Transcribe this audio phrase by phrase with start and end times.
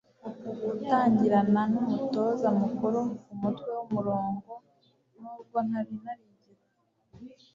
[0.73, 4.51] gutangirana numutoza mukuru kumutwe wumurongo.
[5.19, 6.63] nubwo ntari narigeze